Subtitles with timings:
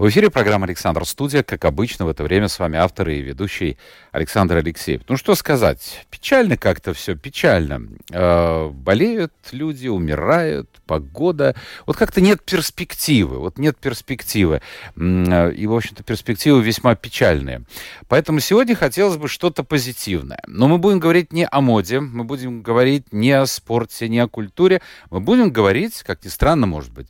[0.00, 1.42] В эфире программа «Александр Студия».
[1.42, 3.76] Как обычно, в это время с вами автор и ведущий
[4.12, 5.02] Александр Алексеев.
[5.10, 6.06] Ну, что сказать.
[6.08, 7.82] Печально как-то все, печально.
[8.10, 11.54] Э, болеют люди, умирают, погода.
[11.84, 13.40] Вот как-то нет перспективы.
[13.40, 14.62] Вот нет перспективы.
[14.96, 17.64] Э, и, в общем-то, перспективы весьма печальные.
[18.08, 20.40] Поэтому сегодня хотелось бы что-то позитивное.
[20.46, 24.28] Но мы будем говорить не о моде, мы будем говорить не о спорте, не о
[24.28, 24.80] культуре.
[25.10, 27.08] Мы будем говорить, как ни странно, может быть,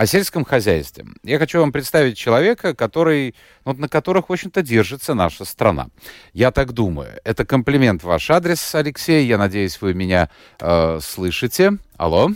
[0.00, 1.04] о сельском хозяйстве.
[1.24, 3.34] Я хочу вам представить человека, который,
[3.66, 5.88] вот, на которых, в общем-то, держится наша страна.
[6.32, 7.20] Я так думаю.
[7.22, 9.26] Это комплимент в ваш адрес, Алексей.
[9.26, 11.72] Я надеюсь, вы меня э, слышите.
[11.98, 12.30] Алло?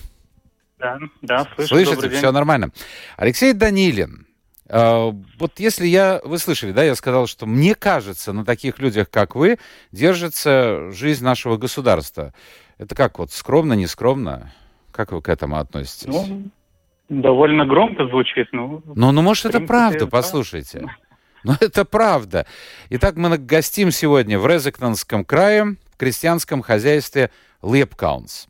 [0.79, 1.69] Да, да, слышу.
[1.69, 2.11] Слышите?
[2.11, 2.71] Все нормально.
[3.17, 4.27] Алексей Данилин.
[4.69, 6.21] Э, вот если я...
[6.23, 9.59] Вы слышали, да, я сказал, что мне кажется, на таких людях, как вы,
[9.91, 12.35] держится жизнь нашего государства.
[12.77, 14.53] Это как вот, скромно, не скромно?
[14.93, 16.09] Как вы к этому относитесь?
[16.09, 16.51] Ну,
[17.09, 18.83] Довольно громко звучит, но...
[18.95, 20.81] Ну, ну может, это правда, послушайте.
[21.45, 22.47] Но ну, это правда.
[22.91, 27.31] Итак, мы гостим сегодня в Резекнанском крае, в крестьянском хозяйстве
[27.63, 28.49] Лепкаунс.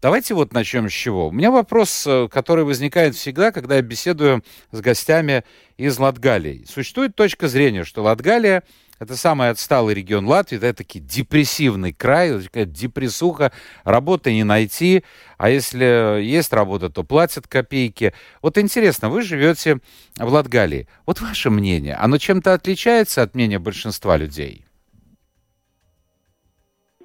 [0.00, 1.26] Давайте вот начнем с чего.
[1.26, 5.42] У меня вопрос, э, который возникает всегда, когда я беседую с гостями
[5.76, 6.64] из Латгалии.
[6.68, 8.62] Существует точка зрения, что Латгалия—
[9.00, 13.50] это самый отсталый регион Латвии, это таки депрессивный край, такая депрессуха,
[13.82, 15.02] работы не найти,
[15.36, 18.12] а если есть работа, то платят копейки.
[18.40, 19.78] Вот интересно, вы живете
[20.16, 20.86] в Латгалии.
[21.06, 24.64] Вот ваше мнение, оно чем-то отличается от мнения большинства людей?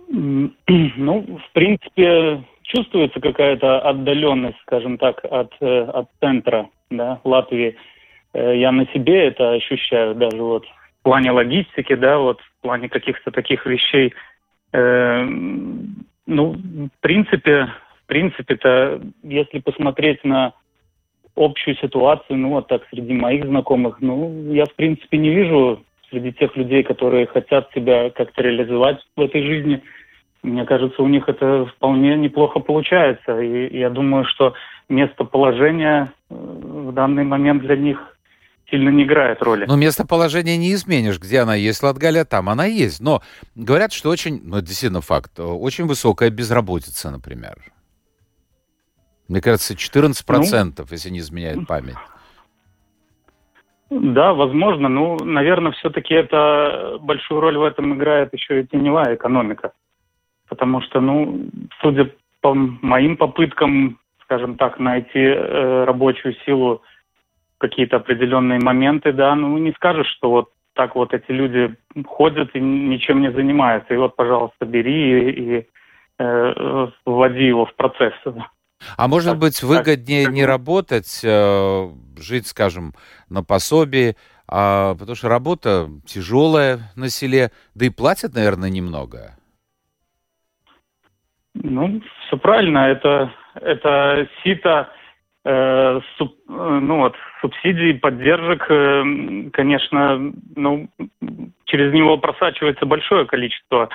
[0.95, 7.75] Ну, в принципе, чувствуется какая-то отдаленность, скажем так, от, э, от центра да, Латвии.
[8.33, 12.89] Э, я на себе это ощущаю даже вот в плане логистики, да, вот в плане
[12.89, 14.13] каких-то таких вещей.
[14.71, 15.23] Э,
[16.25, 17.69] ну, в принципе,
[18.03, 20.53] в принципе-то, если посмотреть на
[21.35, 26.31] общую ситуацию, ну, вот так среди моих знакомых, ну, я, в принципе, не вижу среди
[26.31, 29.81] тех людей, которые хотят себя как-то реализовать в этой жизни,
[30.43, 33.39] мне кажется, у них это вполне неплохо получается.
[33.39, 34.53] И я думаю, что
[34.89, 37.97] местоположение э, в данный момент для них
[38.69, 39.65] сильно не играет роли.
[39.65, 41.17] Но местоположение не изменишь.
[41.17, 42.99] Где она есть, Латгалия, там она есть.
[42.99, 43.21] Но
[43.55, 47.55] говорят, что очень, ну, это действительно факт, очень высокая безработица, например.
[49.29, 51.95] Мне кажется, 14%, ну, если не изменяет память.
[53.89, 54.89] Да, возможно.
[54.89, 59.71] Ну, наверное, все-таки это большую роль в этом играет еще и теневая экономика.
[60.49, 61.47] Потому что, ну,
[61.81, 62.11] судя
[62.41, 66.81] по моим попыткам, скажем так, найти э, рабочую силу
[67.57, 72.59] какие-то определенные моменты, да, ну не скажешь, что вот так вот эти люди ходят и
[72.59, 73.93] ничем не занимаются.
[73.93, 75.67] И вот, пожалуйста, бери и, и
[76.19, 78.13] э, вводи его в процесс.
[78.97, 82.93] А может так, быть, выгоднее так, не работать, э, жить, скажем,
[83.29, 84.17] на пособии,
[84.47, 89.37] а, потому что работа тяжелая на селе, да и платят, наверное, немного.
[91.63, 92.89] Ну, все правильно.
[92.89, 94.89] Это, это сито
[95.45, 100.87] Э, суб, э, ну вот, субсидий, поддержек, э, конечно, ну,
[101.65, 103.89] через него просачивается большое количество,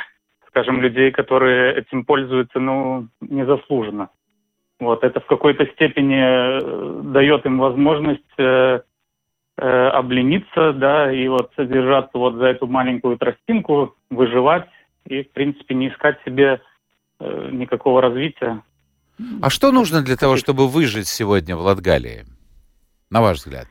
[0.49, 4.11] скажем, людей, которые этим пользуются, ну, незаслуженно.
[4.79, 8.81] Вот, это в какой-то степени дает им возможность э,
[9.57, 14.69] э, облениться, да, и вот содержаться вот за эту маленькую тростинку, выживать
[15.07, 16.68] и, в принципе, не искать себе э,
[17.21, 18.63] никакого развития.
[19.43, 22.25] А что нужно для того, чтобы выжить сегодня в Латгалии,
[23.11, 23.67] на ваш взгляд?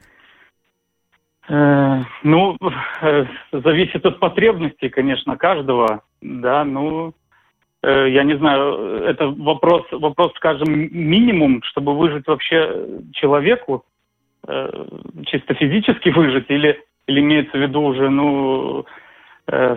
[1.47, 2.57] Э, ну,
[3.01, 7.13] э, зависит от потребностей, конечно, каждого, да, ну,
[7.81, 13.85] э, я не знаю, это вопрос, вопрос, скажем, минимум, чтобы выжить вообще человеку,
[14.45, 14.87] э,
[15.27, 18.91] чисто физически выжить, или, или имеется в виду уже, ну, Э,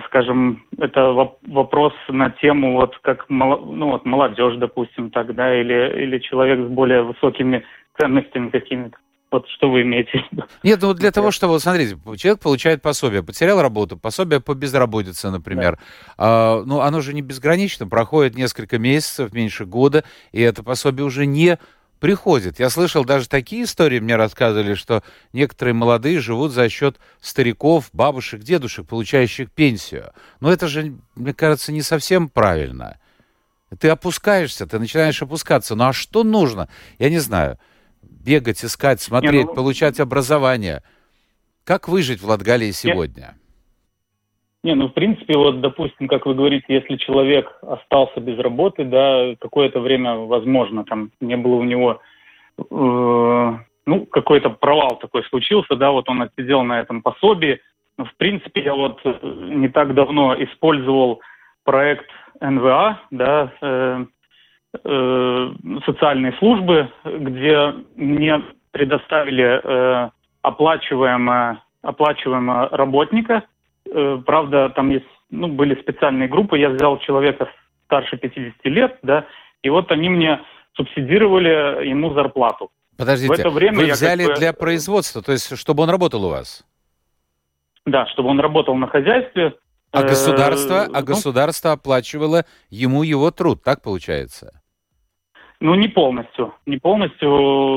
[0.06, 1.12] скажем, это
[1.46, 7.02] вопрос на тему, вот как ну, вот молодежь, допустим, тогда, или, или человек с более
[7.02, 7.64] высокими
[7.98, 8.96] ценностями какими-то.
[9.30, 10.44] Вот что вы имеете в виду?
[10.64, 15.76] Нет, ну для того, чтобы, смотрите, человек получает пособие, потерял работу, пособие по безработице, например.
[15.76, 15.78] Да.
[16.18, 20.02] А, ну, оно же не безгранично, проходит несколько месяцев, меньше года,
[20.32, 21.58] и это пособие уже не
[22.00, 22.58] приходит.
[22.58, 28.42] Я слышал даже такие истории, мне рассказывали, что некоторые молодые живут за счет стариков, бабушек,
[28.42, 30.12] дедушек, получающих пенсию.
[30.40, 32.98] Но это же, мне кажется, не совсем правильно.
[33.78, 35.76] Ты опускаешься, ты начинаешь опускаться.
[35.76, 36.68] Ну а что нужно?
[36.98, 37.58] Я не знаю.
[38.02, 39.54] Бегать, искать, смотреть, не, ну...
[39.54, 40.82] получать образование.
[41.64, 43.36] Как выжить в Латгалии сегодня?
[44.62, 49.34] Не, ну, в принципе, вот, допустим, как вы говорите, если человек остался без работы, да,
[49.40, 52.00] какое-то время, возможно, там не было у него,
[52.58, 52.62] э,
[53.86, 57.60] ну, какой-то провал такой случился, да, вот он отсидел на этом пособии.
[57.96, 61.22] Но, в принципе, я вот э, не так давно использовал
[61.64, 62.10] проект
[62.42, 64.04] НВА, да, э,
[64.84, 65.52] э,
[65.86, 68.42] социальные службы, где мне
[68.72, 70.10] предоставили э,
[70.42, 73.44] оплачиваемого, оплачиваемого работника–
[73.84, 76.58] правда, там есть, ну, были специальные группы.
[76.58, 77.48] Я взял человека
[77.86, 79.26] старше 50 лет, да,
[79.62, 80.40] и вот они мне
[80.74, 82.70] субсидировали ему зарплату.
[82.96, 84.38] Подождите, в это время вы взяли как бы...
[84.38, 86.64] для производства, то есть чтобы он работал у вас?
[87.86, 89.54] Да, чтобы он работал на хозяйстве.
[89.90, 94.62] А государство, а ну, государство оплачивало ему его труд, так получается?
[95.58, 96.54] Ну, не полностью.
[96.66, 97.28] Не полностью.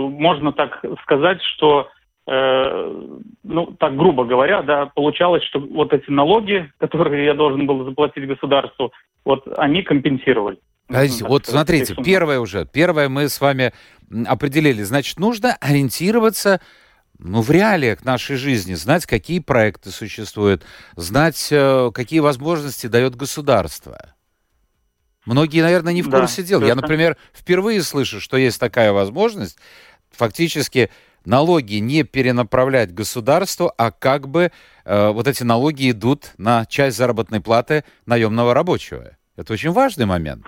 [0.10, 6.72] Можно так сказать, что Э, ну, так грубо говоря, да, получалось, что вот эти налоги,
[6.78, 8.94] которые я должен был заплатить государству,
[9.25, 10.58] вот они компенсировали.
[10.88, 13.74] Подождите, вот смотрите, первое уже, первое мы с вами
[14.25, 14.84] определили.
[14.84, 16.62] Значит, нужно ориентироваться
[17.20, 20.64] ну, в реалиях нашей жизни, знать, какие проекты существуют,
[20.96, 24.14] знать, э, какие возможности дает государство.
[25.25, 26.66] Многие, наверное, не в курсе да, дела.
[26.66, 29.58] Я, например, впервые слышу, что есть такая возможность.
[30.12, 30.90] Фактически
[31.25, 34.52] налоги не перенаправлять государству, а как бы
[34.86, 39.18] э, вот эти налоги идут на часть заработной платы наемного рабочего.
[39.38, 40.46] Это очень важный момент.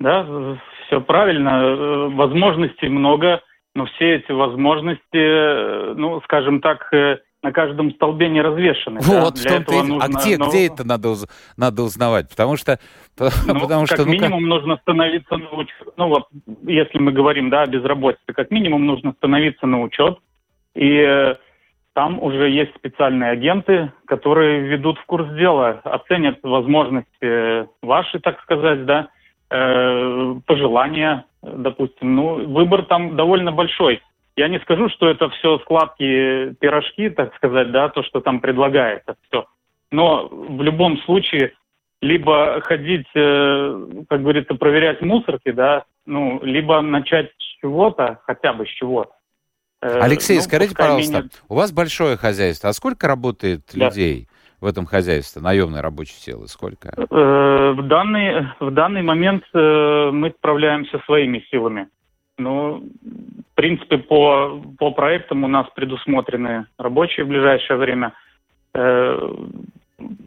[0.00, 1.48] Да, все правильно.
[1.48, 3.40] Э, возможностей много,
[3.74, 9.00] но все эти возможности, э, ну, скажем так, э, на каждом столбе не развешаны.
[9.00, 9.40] Вот, да?
[9.40, 9.80] в том-то.
[9.80, 10.04] А нужно...
[10.04, 10.48] А где, но...
[10.48, 11.26] где это надо, уз...
[11.56, 12.28] надо узнавать?
[12.28, 12.78] Потому что...
[13.46, 14.48] Ну, потому как что, ну, минимум как...
[14.48, 15.88] нужно становиться на учет.
[15.96, 16.28] Ну, вот,
[16.62, 20.18] если мы говорим, да, о безработице, как минимум нужно становиться на учет.
[20.74, 21.34] И э,
[21.94, 28.86] там уже есть специальные агенты, которые ведут в курс дела, оценят возможности ваши, так сказать,
[28.86, 29.08] да,
[29.50, 32.14] э, пожелания, допустим.
[32.14, 34.00] Ну, выбор там довольно большой.
[34.38, 39.16] Я не скажу, что это все складки пирожки, так сказать, да, то, что там предлагается,
[39.26, 39.46] все.
[39.90, 41.54] Но в любом случае
[42.00, 48.64] либо ходить, э, как говорится, проверять мусорки, да, ну, либо начать с чего-то, хотя бы
[48.64, 49.10] с чего-то.
[49.82, 51.30] Э, Алексей, ну, скажите, пожалуйста, менее...
[51.48, 53.86] у вас большое хозяйство, а сколько работает да.
[53.86, 54.28] людей
[54.60, 56.90] в этом хозяйстве, наемной рабочей силы, сколько?
[56.96, 61.88] Э, в данный, в данный момент мы справляемся своими силами.
[62.38, 68.14] Ну, в принципе, по, по проектам у нас предусмотрены рабочие в ближайшее время.
[68.74, 69.18] Э,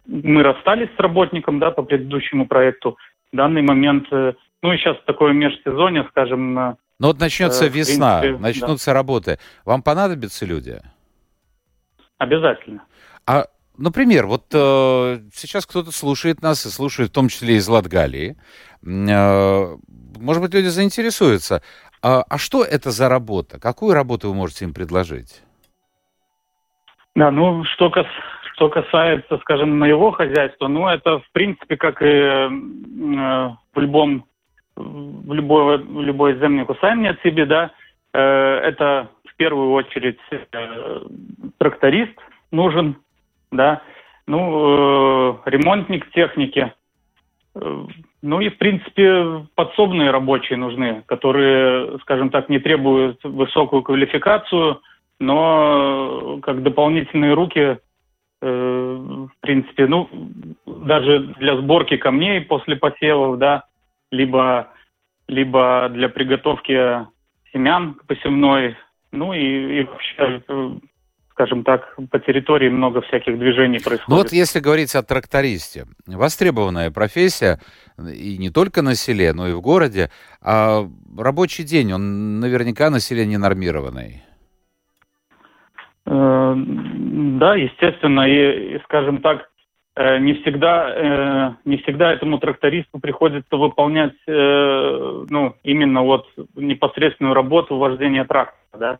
[0.05, 2.97] мы расстались с работником, да, по предыдущему проекту.
[3.31, 6.53] В данный момент, э, ну и сейчас такое межсезонье, скажем.
[6.53, 8.93] Ну вот начнется э, весна, принципе, начнутся да.
[8.93, 9.39] работы.
[9.65, 10.79] Вам понадобятся люди?
[12.17, 12.83] Обязательно.
[13.25, 13.45] А
[13.77, 18.37] Например, вот э, сейчас кто-то слушает нас и слушает в том числе из Латгалии.
[18.85, 19.77] Э,
[20.19, 21.63] может быть, люди заинтересуются.
[22.03, 23.59] А, а что это за работа?
[23.59, 25.43] Какую работу вы можете им предложить?
[27.15, 28.07] Да, ну, что, кас,
[28.55, 34.25] что касается, скажем, моего хозяйства, ну, это, в принципе, как и э, в любом,
[34.75, 37.71] в любой, в любой земле кусаемне от себе, да,
[38.13, 41.01] э, это в первую очередь э,
[41.57, 42.17] тракторист
[42.51, 42.95] нужен,
[43.51, 43.81] да,
[44.25, 46.73] ну, э, ремонтник техники,
[47.55, 47.85] э,
[48.21, 54.81] ну и, в принципе, подсобные рабочие нужны, которые, скажем так, не требуют высокую квалификацию,
[55.19, 57.77] но как дополнительные руки, э,
[58.41, 60.07] в принципе, ну,
[60.65, 63.65] даже для сборки камней после посевов, да,
[64.11, 64.67] либо,
[65.27, 67.07] либо для приготовки
[67.51, 68.77] семян посевной,
[69.11, 70.43] ну и, и вообще
[71.41, 74.07] скажем так, по территории много всяких движений происходит.
[74.07, 77.59] Ну вот если говорить о трактористе, востребованная профессия,
[78.07, 80.09] и не только на селе, но и в городе,
[80.41, 84.23] а рабочий день, он наверняка на селе не нормированный.
[86.05, 89.49] Э, да, естественно, и, скажем так,
[89.95, 97.77] э, не всегда, э, не всегда этому трактористу приходится выполнять, ну, именно вот непосредственную работу
[97.77, 98.99] вождения трактора, да.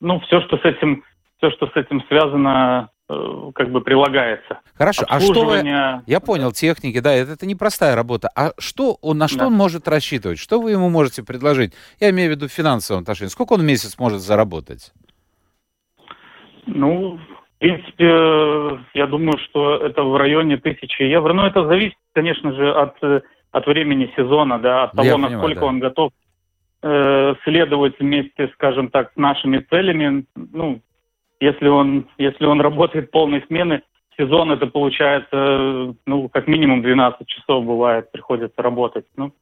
[0.00, 1.04] Ну, все, что с этим,
[1.36, 4.60] все, что с этим связано, как бы прилагается.
[4.74, 5.58] Хорошо, а что вы...
[6.06, 8.28] Я понял, техники, да, это, это непростая работа.
[8.34, 9.46] А что он, на что да.
[9.48, 10.38] он может рассчитывать?
[10.38, 11.74] Что вы ему можете предложить?
[12.00, 13.30] Я имею в виду в финансовом отношении.
[13.30, 14.92] Сколько он в месяц может заработать?
[16.66, 21.32] Ну, в принципе, я думаю, что это в районе тысячи евро.
[21.32, 25.60] Но это зависит, конечно же, от, от времени сезона, да, от того, я насколько понимаю,
[25.60, 25.66] да.
[25.66, 26.12] он готов
[26.82, 30.24] э, следовать вместе, скажем так, с нашими целями.
[30.34, 30.80] Ну,
[31.42, 33.82] если он, если он работает полной смены,
[34.16, 39.06] сезон это получается, ну, как минимум 12 часов бывает, приходится работать.
[39.16, 39.32] Ну,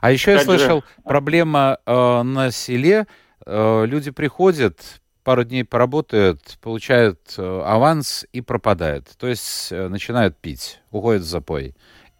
[0.00, 1.02] а еще я слышал, же...
[1.04, 3.06] проблема э, на селе,
[3.46, 9.06] э, люди приходят, пару дней поработают, получают э, аванс и пропадают.
[9.20, 11.74] То есть э, начинают пить, уходят в запой.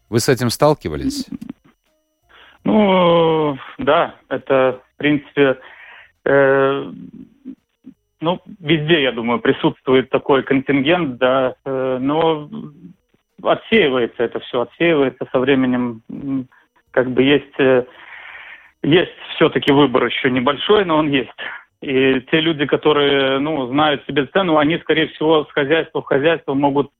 [0.08, 1.26] Вы с этим сталкивались?
[2.62, 5.58] Ну, да, это, в принципе,
[6.24, 6.92] э,
[8.20, 12.48] ну, везде, я думаю, присутствует такой контингент, да, э, но
[13.42, 16.02] отсеивается это все, отсеивается со временем.
[16.90, 17.84] Как бы есть, э,
[18.82, 21.30] есть все-таки выбор еще небольшой, но он есть.
[21.80, 26.54] И те люди, которые, ну, знают себе цену, они, скорее всего, с хозяйства в хозяйство
[26.54, 26.90] могут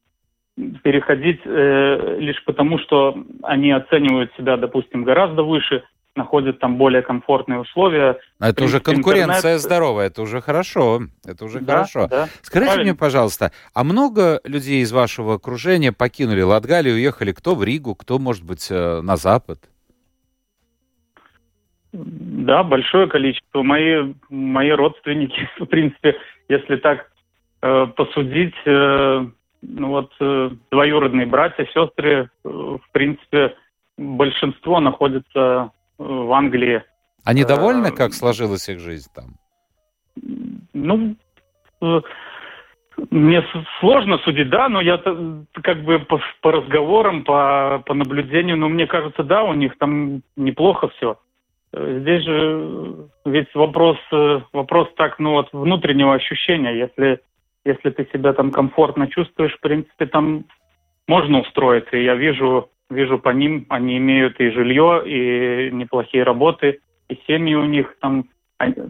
[0.83, 5.83] переходить э, лишь потому, что они оценивают себя, допустим, гораздо выше,
[6.19, 8.19] находят там более комфортные условия.
[8.39, 9.61] Это уже конкуренция интернет...
[9.61, 12.09] здоровая, это уже хорошо, это уже да, хорошо.
[12.09, 12.93] Да, Скажите правильно.
[12.93, 18.19] мне, пожалуйста, а много людей из вашего окружения покинули Латгалию, уехали кто в Ригу, кто,
[18.19, 19.59] может быть, э, на Запад?
[21.93, 23.63] Да, большое количество.
[23.63, 26.17] Мои, мои родственники, в принципе,
[26.49, 27.11] если так
[27.63, 29.27] э, посудить, э,
[29.63, 33.55] ну вот э, двоюродные братья, сестры, э, в принципе,
[33.97, 36.83] большинство находится в Англии.
[37.25, 39.35] Они довольны, как сложилась их жизнь там?
[40.73, 41.17] Ну,
[41.83, 42.01] э,
[43.11, 43.45] мне
[43.81, 48.87] сложно судить, да, но я как бы по, по разговорам, по, по наблюдению, но мне
[48.87, 51.19] кажется, да, у них там неплохо все.
[51.73, 56.79] Здесь же ведь вопрос, э, вопрос так, ну, от внутреннего ощущения.
[56.79, 57.21] Если,
[57.65, 60.47] если ты себя там комфортно чувствуешь, в принципе, там
[61.07, 61.97] можно устроиться.
[61.97, 67.55] И я вижу вижу по ним, они имеют и жилье, и неплохие работы, и семьи
[67.55, 68.29] у них там.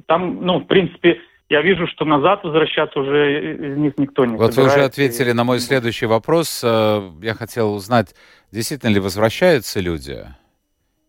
[0.07, 4.55] Там, ну, в принципе, я вижу, что назад возвращаться уже из них никто не Вот
[4.55, 6.63] вы уже ответили на мой следующий вопрос.
[6.65, 8.15] Э, я хотел узнать,
[8.51, 10.25] действительно ли возвращаются люди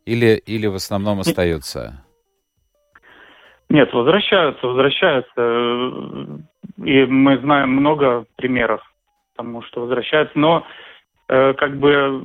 [0.06, 2.04] или, или в основном остаются?
[3.70, 6.42] Нет, возвращаются, возвращаются.
[6.78, 8.82] И мы знаем много примеров
[9.36, 10.38] тому, что возвращаются.
[10.40, 10.66] Но
[11.28, 12.24] э, как бы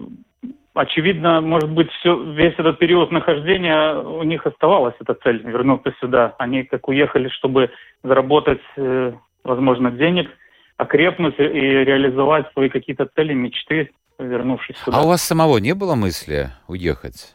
[0.75, 6.35] очевидно, может быть, все, весь этот период нахождения у них оставалась эта цель вернуться сюда.
[6.38, 7.71] Они как уехали, чтобы
[8.02, 9.12] заработать, э,
[9.45, 10.31] возможно, денег,
[10.76, 14.99] окрепнуть и реализовать свои какие-то цели, мечты, вернувшись сюда.
[14.99, 17.35] А у вас самого не было мысли уехать?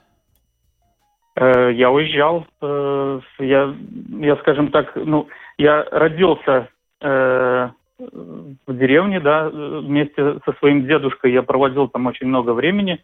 [1.35, 2.45] Э, я уезжал.
[2.61, 3.73] Э, я,
[4.19, 5.27] я, скажем так, ну,
[5.57, 6.67] я родился
[7.01, 7.69] э,
[7.99, 11.33] в деревне, да, вместе со своим дедушкой.
[11.33, 13.03] Я проводил там очень много времени.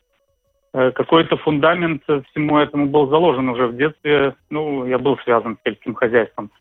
[0.77, 4.36] Э, какой-то фундамент всему этому был заложен уже в детстве.
[4.50, 6.51] Ну, я был связан с сельским хозяйством.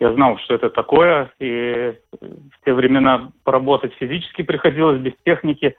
[0.00, 5.76] Я знал, что это такое, и в те времена поработать физически приходилось без техники.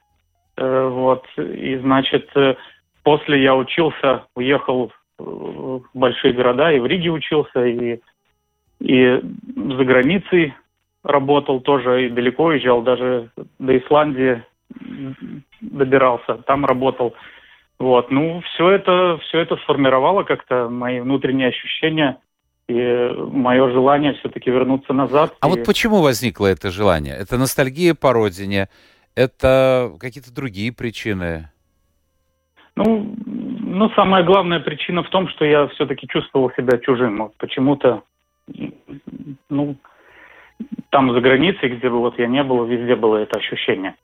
[0.55, 2.57] Э, вот, и, значит, э,
[3.01, 8.01] после я учился, уехал в большие города, и в Риге учился, и,
[8.79, 9.19] и
[9.55, 10.53] за границей
[11.03, 14.43] работал тоже, и далеко уезжал, даже до Исландии
[15.59, 17.15] добирался, там работал.
[17.79, 22.17] Вот, ну, все это, все это сформировало как-то мои внутренние ощущения
[22.67, 25.33] и мое желание все-таки вернуться назад.
[25.39, 25.49] А и...
[25.49, 27.15] вот почему возникло это желание?
[27.15, 28.67] Это ностальгия по родине?
[29.15, 31.49] Это какие-то другие причины?
[32.75, 37.17] Ну, ну, самая главная причина в том, что я все-таки чувствовал себя чужим.
[37.17, 38.03] Вот почему-то,
[39.49, 39.75] ну,
[40.89, 43.95] там за границей, где бы вот я не был, везде было это ощущение.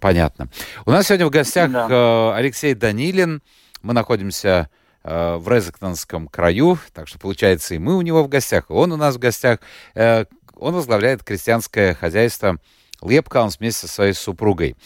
[0.00, 0.48] Понятно.
[0.86, 1.86] У нас сегодня в гостях да.
[1.88, 3.42] Э, Алексей Данилин.
[3.82, 4.70] Мы находимся
[5.04, 8.92] э, в Резекнанском краю, так что получается и мы у него в гостях, и он
[8.92, 9.60] у нас в гостях.
[9.94, 10.24] Э,
[10.56, 12.58] он возглавляет крестьянское хозяйство
[13.02, 14.76] Лепкаунс вместе со своей супругой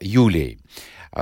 [0.00, 0.60] Юлией.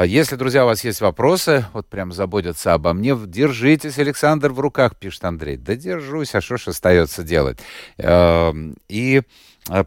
[0.04, 4.96] Если, друзья, у вас есть вопросы, вот прям заботятся обо мне, держитесь, Александр, в руках,
[4.98, 5.56] пишет Андрей.
[5.56, 7.58] Да держусь, а что ж остается делать?
[7.96, 9.22] И Э,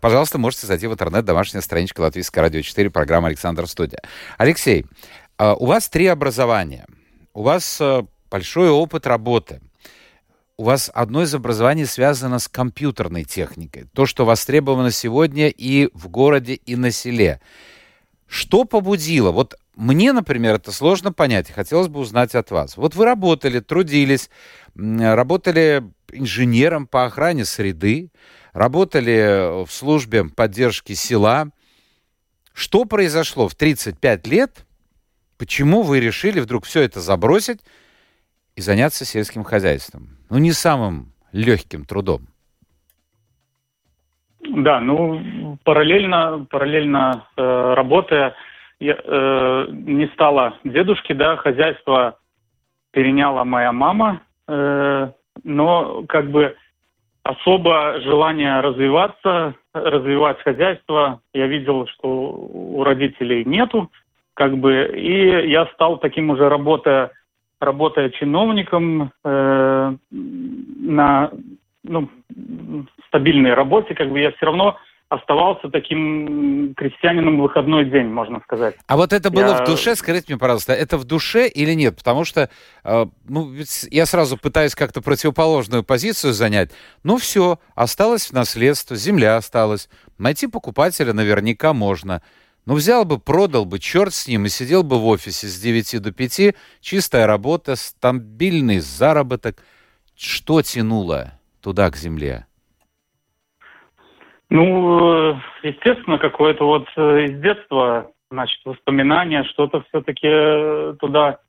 [0.01, 4.01] пожалуйста, можете зайти в интернет, домашняя страничка Латвийского радио 4, программа «Александр Студия».
[4.37, 4.85] Алексей,
[5.37, 6.85] э, у вас три образования,
[7.33, 9.61] у вас э, большой опыт работы.
[10.59, 13.85] у вас одно из образований связано с компьютерной техникой.
[13.93, 17.39] То, что востребовано сегодня и в городе, и на селе.
[18.25, 19.29] Что побудило?
[19.29, 22.75] Вот мне, например, это сложно понять, хотелось бы узнать от вас.
[22.75, 24.31] Вот вы работали, трудились,
[24.75, 28.09] работали инженером по охране среды,
[28.57, 31.49] работали в службе поддержки села.
[32.53, 34.65] Что произошло в 35 лет?
[35.37, 37.59] Почему вы решили вдруг все это забросить
[38.55, 40.17] и заняться сельским хозяйством?
[40.31, 42.21] Ну, не самым легким трудом.
[44.39, 48.33] Да, ну, параллельно, параллельно э, работая,
[48.79, 52.17] я, э, не стало дедушки, да, хозяйство
[52.91, 55.11] переняла моя мама, э,
[55.43, 56.55] но как бы
[57.27, 63.91] особо желания развиваться, развивать хозяйство, я видел, что у родителей нету,
[64.33, 67.11] как бы, и я стал таким уже работая,
[67.59, 71.31] работая чиновником э, на
[71.83, 72.09] ну,
[73.07, 74.19] стабильной работе, как бы.
[74.19, 74.77] Я все равно
[75.09, 78.75] оставался таким крестьянином в выходной день, можно сказать.
[78.87, 79.63] А вот это было я...
[79.63, 81.95] в душе, скажите мне, пожалуйста, это в душе или нет?
[81.97, 82.49] Потому что,
[82.83, 83.53] э, ну,
[83.89, 86.71] я сразу пытаюсь как-то противоположную позицию занять.
[87.03, 89.89] Ну, все, осталось в наследство, земля осталась.
[90.17, 92.21] Найти покупателя наверняка можно.
[92.65, 96.01] Ну, взял бы, продал бы, черт с ним, и сидел бы в офисе с 9
[96.01, 99.63] до 5, чистая работа, стабильный заработок.
[100.17, 102.45] Что тянуло туда, к земле?
[104.49, 111.39] Ну, естественно, какое-то вот э, из детства, значит, воспоминания, что-то все-таки э, туда,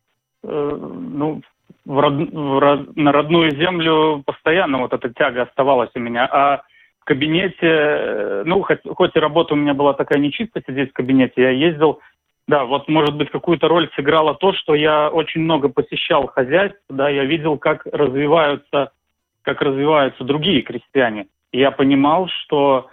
[0.43, 1.41] э, ну,
[1.85, 6.27] в род, в род, на родную землю постоянно вот эта тяга оставалась у меня.
[6.27, 6.63] А
[6.99, 11.41] в кабинете, ну, хоть, хоть и работа у меня была такая нечистая здесь в кабинете,
[11.41, 12.01] я ездил,
[12.49, 17.09] да, вот, может быть, какую-то роль сыграло то, что я очень много посещал хозяйств, да,
[17.09, 18.91] я видел, как развиваются,
[19.43, 22.89] как развиваются другие крестьяне я понимал, что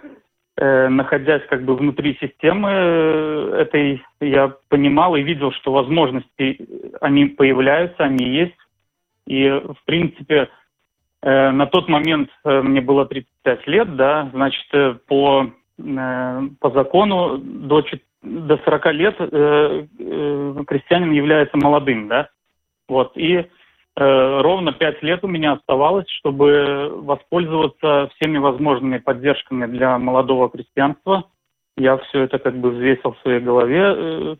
[0.56, 6.66] э, находясь как бы внутри системы э, этой, я понимал и видел, что возможности,
[7.00, 8.56] они появляются, они есть.
[9.26, 10.48] И, в принципе,
[11.22, 16.70] э, на тот момент э, мне было 35 лет, да, значит, э, по, э, по
[16.70, 17.84] закону до,
[18.22, 22.28] до 40 лет э, э, крестьянин является молодым, да.
[22.88, 23.44] Вот, и Э,
[23.96, 31.24] ровно пять лет у меня оставалось, чтобы воспользоваться всеми возможными поддержками для молодого крестьянства.
[31.76, 33.82] Я все это как бы взвесил в своей голове.
[33.82, 34.36] Э,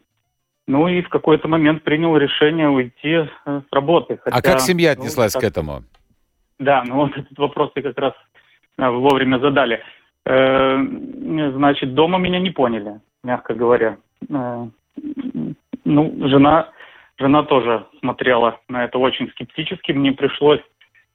[0.66, 4.18] ну и в какой-то момент принял решение уйти э, с работы.
[4.22, 5.48] Хотя, а как семья ну, отнеслась ну, как...
[5.48, 5.82] к этому?
[6.58, 8.12] Да, ну вот этот вопрос ты как раз
[8.78, 9.82] вовремя задали.
[10.24, 13.96] Значит, дома меня не поняли, мягко говоря.
[14.28, 14.72] Ну,
[15.84, 16.70] жена
[17.18, 19.92] Жена тоже смотрела на это очень скептически.
[19.92, 20.60] Мне пришлось,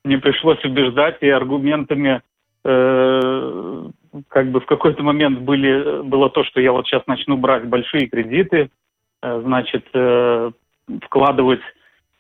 [0.04, 2.22] мне пришлось убеждать и аргументами
[2.64, 3.90] э,
[4.28, 8.08] как бы в какой-то момент были, было то, что я вот сейчас начну брать большие
[8.08, 8.70] кредиты,
[9.22, 10.52] э, значит, э,
[11.04, 11.62] вкладывать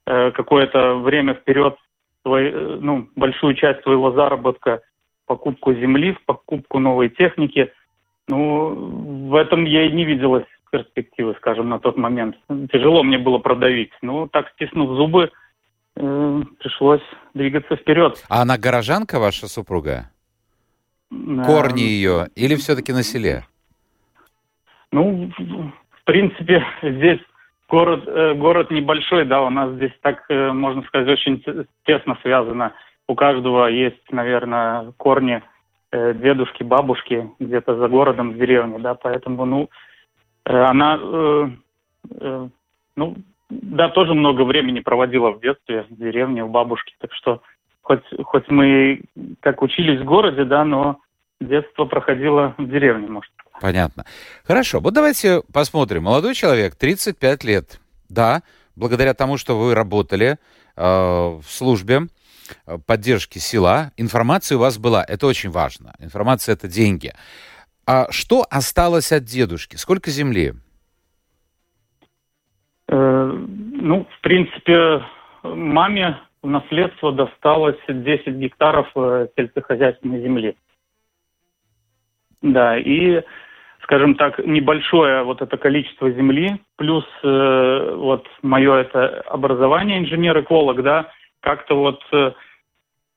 [0.05, 1.75] э, какое-то время вперед
[2.23, 4.81] свой, э, ну, большую часть своего заработка
[5.25, 7.71] покупку земли, покупку новой техники.
[8.27, 12.35] Ну, в этом я и не виделась перспективы, скажем, на тот момент.
[12.71, 13.91] Тяжело мне было продавить.
[14.01, 15.31] Ну, так стиснув зубы,
[15.95, 17.01] э, пришлось
[17.33, 18.23] двигаться вперед.
[18.29, 20.09] А она горожанка, ваша супруга?
[21.11, 21.43] А...
[21.43, 23.45] Корни ее или все-таки на селе?
[24.91, 27.19] Ну, в принципе, здесь
[27.69, 31.43] город, э, город небольшой, да, у нас здесь так, э, можно сказать, очень
[31.85, 32.73] тесно связано.
[33.07, 35.41] У каждого есть, наверное, корни
[35.91, 39.69] э, дедушки, бабушки где-то за городом, в деревне, да, поэтому, ну,
[40.45, 41.49] Э, она, э,
[42.19, 42.49] э,
[42.95, 43.15] ну,
[43.49, 47.41] да, тоже много времени проводила в детстве в деревне у бабушки, так что
[47.81, 49.01] хоть, хоть мы
[49.41, 50.99] как учились в городе, да, но
[51.39, 53.31] детство проходило в деревне, может.
[53.59, 54.05] Понятно.
[54.45, 56.03] Хорошо, вот давайте посмотрим.
[56.03, 58.41] Молодой человек, 35 лет, да,
[58.75, 60.37] благодаря тому, что вы работали
[60.75, 62.07] э, в службе
[62.85, 65.93] поддержки села, информация у вас была, это очень важно.
[65.99, 67.13] Информация— это деньги.
[67.85, 69.75] А что осталось от дедушки?
[69.75, 70.53] Сколько земли?
[72.87, 75.03] Э, ну, в принципе,
[75.43, 80.55] маме в наследство досталось 10 гектаров э, сельскохозяйственной земли.
[82.41, 83.21] Да, и,
[83.83, 91.11] скажем так, небольшое вот это количество земли, плюс э, вот мое это образование инженер-эколог, да,
[91.41, 92.31] как-то вот э,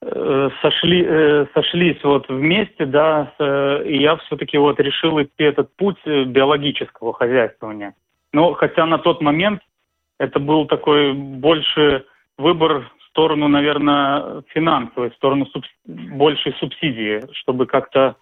[0.07, 3.33] Э, сошли, э, сошлись вот вместе, да,
[3.87, 7.95] и я все-таки вот решил идти этот путь биологического хозяйствования.
[8.33, 9.63] Но хотя на тот момент
[10.19, 12.05] это был такой больше
[12.37, 15.65] выбор сторону, наверное, финансовой, в сторону суб...
[15.87, 18.17] большей субсидии, чтобы как-то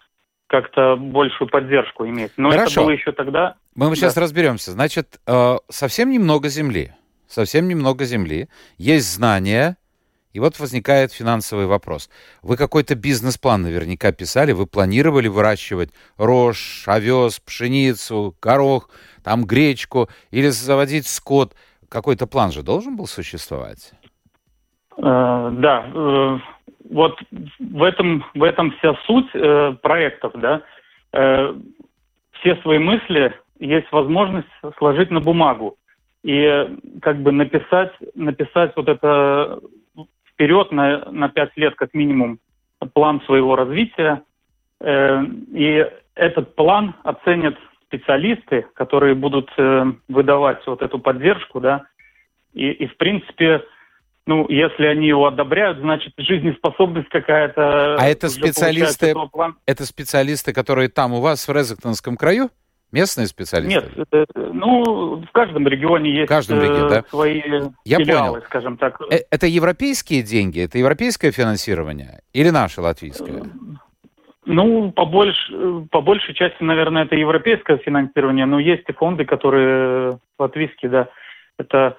[0.46, 2.32] как-то большую поддержку иметь.
[2.36, 2.72] Но Хорошо.
[2.72, 3.56] это было еще тогда.
[3.74, 3.94] Мы Да.
[3.96, 4.70] сейчас разберемся.
[4.70, 5.18] Значит,
[5.70, 6.92] совсем немного земли.
[7.26, 8.48] Совсем немного земли.
[8.76, 9.78] Есть знания.
[10.32, 12.08] И вот возникает финансовый вопрос.
[12.42, 14.52] Вы какой-то бизнес-план наверняка писали.
[14.52, 18.88] Вы планировали выращивать рожь, овес, пшеницу, горох,
[19.22, 21.54] там гречку или заводить скот.
[21.88, 23.92] Какой-то план же должен был существовать?
[24.96, 26.38] Э, да, э,
[26.90, 27.18] вот
[27.58, 30.62] в этом, в этом вся суть э, проектов, да.
[31.12, 31.54] Э,
[32.40, 35.76] все свои мысли есть возможность сложить на бумагу
[36.22, 36.68] и э,
[37.00, 39.60] как бы написать, написать вот это
[40.42, 42.40] вперед на, на пять лет как минимум
[42.94, 44.22] план своего развития.
[44.80, 45.22] Э,
[45.54, 47.54] и этот план оценят
[47.86, 51.84] специалисты, которые будут э, выдавать вот эту поддержку, да.
[52.54, 53.62] И, и в принципе,
[54.26, 57.96] ну, если они его одобряют, значит, жизнеспособность какая-то...
[57.96, 59.14] А это специалисты-.
[59.66, 62.50] Это специалисты, которые там у вас в Резактонском краю?
[62.92, 63.90] Местные специалисты?
[63.96, 67.04] Нет, э, ну, в каждом регионе есть каждом э, регионе, да?
[67.08, 67.42] свои
[67.84, 68.44] Я филиалы, понял.
[68.46, 69.00] скажем так.
[69.10, 70.60] Э, Это европейские деньги?
[70.60, 72.20] Это европейское финансирование?
[72.34, 73.44] Или наше латвийское?
[74.44, 79.24] Ну, по, больш- э, по большей части, наверное, это европейское финансирование, но есть и фонды,
[79.24, 81.08] которые латвийские, да.
[81.58, 81.96] Это,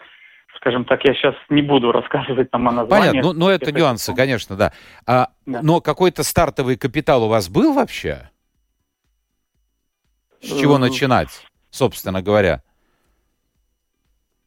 [0.58, 3.10] скажем так, я сейчас не буду рассказывать там о названиях.
[3.12, 4.74] Понятно, ну, ну это Это- нюансы, конечно, да.
[5.08, 5.60] А, Да.
[5.64, 8.30] Но какой-то стартовый капитал у вас был вообще?
[10.44, 11.30] С чего Э, начинать,
[11.70, 12.62] собственно говоря?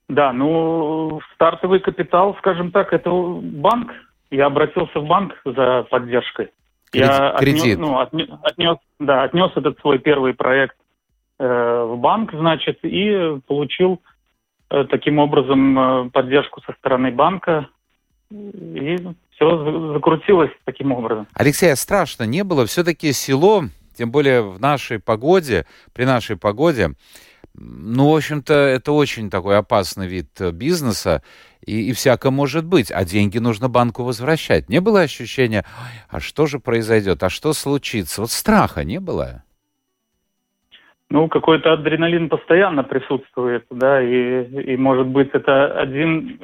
[0.08, 3.92] Да, ну, стартовый капитал, скажем так, это банк.
[4.30, 6.50] Я обратился в банк за поддержкой.
[6.92, 7.62] Я Кредит- кредит.
[7.62, 10.76] Отнес, ну, отне- отнес, да, отнес этот свой первый проект
[11.38, 11.44] э,
[11.88, 14.00] в банк, значит, и получил
[14.70, 17.68] э, таким образом э, поддержку со стороны банка.
[18.30, 18.96] И
[19.34, 21.26] все закрутилось таким образом.
[21.34, 22.66] Алексей, а страшно не было?
[22.66, 23.64] Все-таки село,
[23.96, 26.90] тем более в нашей погоде, при нашей погоде,
[27.58, 31.22] ну, в общем-то, это очень такой опасный вид э, бизнеса,
[31.64, 34.68] и, и всяко может быть, а деньги нужно банку возвращать.
[34.68, 38.20] Не было ощущения, «Ой, а что же произойдет, а что случится?
[38.20, 39.42] Вот страха не было?
[41.08, 46.40] Ну, какой-то адреналин постоянно присутствует, да, и, и может быть, это один,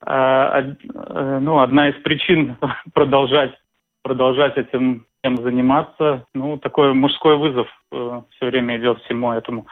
[0.00, 2.56] а, э, ну, одна из причин
[2.94, 3.54] продолжать,
[4.02, 6.26] продолжать этим тем заниматься.
[6.34, 9.66] Ну, такой мужской вызов все время идет всему этому.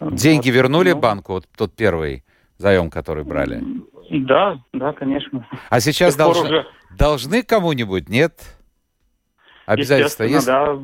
[0.00, 2.24] Деньги Вот, вернули ну, банку, вот тот первый
[2.58, 3.62] заем, который брали?
[4.10, 5.46] Да, да, конечно.
[5.70, 6.66] А сейчас должны, уже,
[6.98, 8.32] должны кому-нибудь, нет?
[9.66, 10.46] Обязательства есть?
[10.46, 10.76] да,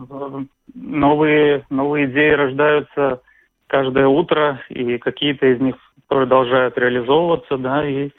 [0.75, 3.21] новые, новые идеи рождаются
[3.67, 8.11] каждое утро, и какие-то из них продолжают реализовываться, да, и,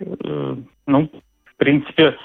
[0.00, 1.10] э, ну,
[1.44, 2.16] в принципе,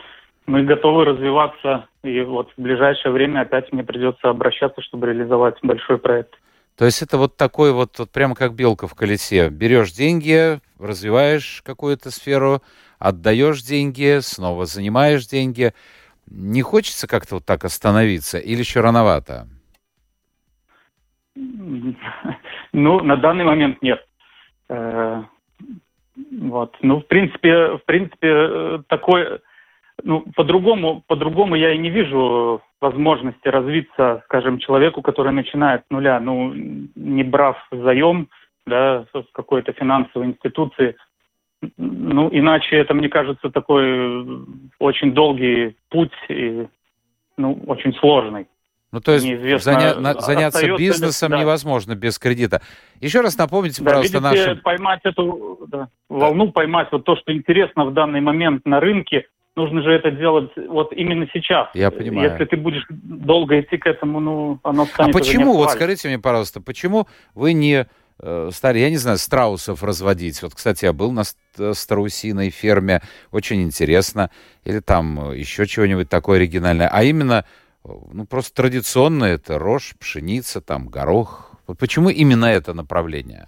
[0.45, 5.97] мы готовы развиваться, и вот в ближайшее время опять мне придется обращаться, чтобы реализовать большой
[5.97, 6.36] проект.
[6.77, 9.49] То есть это вот такой вот, вот прямо как белка в колесе.
[9.49, 12.62] Берешь деньги, развиваешь какую-то сферу,
[12.99, 15.73] отдаешь деньги, снова занимаешь деньги.
[16.27, 19.47] Не хочется как-то вот так остановиться или еще рановато?
[22.77, 24.05] Ну, на данный момент нет.
[24.67, 25.23] Э,
[26.41, 26.75] Вот.
[26.81, 29.39] Ну, в принципе, в принципе, э, такой,
[30.03, 36.19] ну, по-другому, по-другому я и не вижу возможности развиться, скажем, человеку, который начинает с нуля,
[36.19, 38.29] ну, не брав заем,
[38.65, 40.95] да, с какой-то финансовой институции.
[41.77, 44.25] Ну, иначе это, мне кажется, такой э,
[44.79, 46.67] очень долгий путь и,
[47.38, 48.47] ну, очень сложный.
[48.91, 51.39] Ну, то есть заня- на- заняться остается бизнесом да.
[51.41, 52.62] невозможно без кредита.
[53.01, 54.62] Еще раз напомните, Да, пожалуйста, видите, нашим...
[54.62, 59.81] поймать эту да, волну, поймать вот то, что интересно в данный момент на рынке, нужно
[59.81, 61.69] же это делать вот именно сейчас.
[61.73, 62.31] Я понимаю.
[62.31, 66.07] Если ты будешь долго идти к этому, ну, оно А станет уже почему, вот скажите
[66.07, 67.87] мне, пожалуйста, почему вы не
[68.19, 70.41] э, стали, я не знаю, страусов разводить?
[70.41, 71.23] Вот, кстати, я был на
[71.57, 74.29] э, страусиной ферме, очень интересно.
[74.65, 76.89] Или там э, еще чего-нибудь такое оригинальное.
[76.91, 77.45] А именно,
[77.83, 81.51] ну, просто традиционно это рожь, пшеница, там, горох.
[81.67, 83.47] Вот почему именно это направление?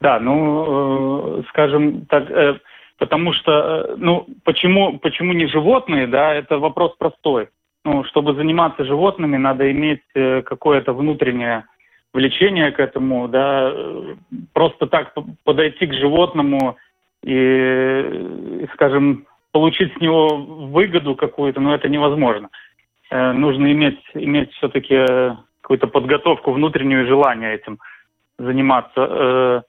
[0.00, 2.58] Да, ну, э, скажем так, э,
[2.98, 7.48] потому что, э, ну, почему, почему не животные, да, это вопрос простой.
[7.84, 11.64] Ну, чтобы заниматься животными, надо иметь э, какое-то внутреннее
[12.12, 14.14] влечение к этому, да, э,
[14.52, 16.76] просто так подойти к животному
[17.24, 22.48] и, скажем, получить с него выгоду какую-то, ну, это невозможно.
[23.10, 25.04] Нужно иметь, иметь все-таки
[25.62, 27.78] какую-то подготовку внутреннюю желание этим
[28.38, 29.64] заниматься.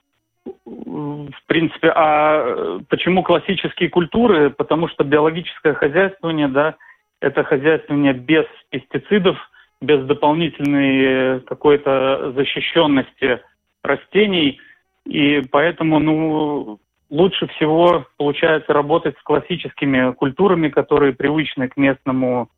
[0.70, 4.50] Э, в принципе, а почему классические культуры?
[4.50, 6.76] Потому что биологическое хозяйствование, да,
[7.22, 9.38] это хозяйствование без пестицидов,
[9.82, 13.42] без дополнительной какой-то защищенности
[13.84, 14.60] растений.
[15.06, 16.80] И поэтому, ну,
[17.10, 22.50] лучше всего получается работать с классическими культурами, которые привычны к местному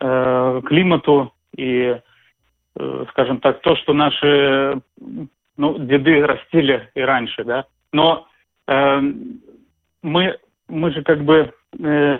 [0.00, 1.98] э, климату и,
[2.76, 4.80] э, скажем так, то, что наши
[5.56, 7.66] ну, деды растили и раньше, да.
[7.92, 8.26] Но
[8.66, 9.00] э,
[10.02, 10.38] мы,
[10.68, 12.18] мы же как бы э,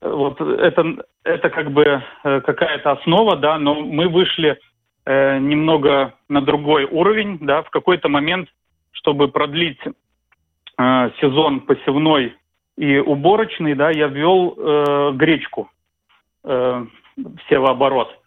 [0.00, 4.58] вот это, это как бы э, какая-то основа, да, но мы вышли
[5.04, 8.48] э, немного на другой уровень, да, в какой-то момент,
[8.92, 12.34] чтобы продлить э, сезон посевной
[12.76, 15.70] и уборочный, да, я ввел э, гречку
[16.44, 18.19] э, в севооборот.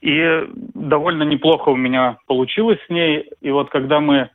[0.00, 3.30] И довольно неплохо у меня получилось с ней.
[3.40, 4.30] И вот когда мы